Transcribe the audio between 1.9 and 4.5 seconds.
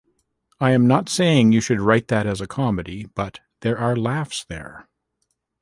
that as a comedy, but there are laughs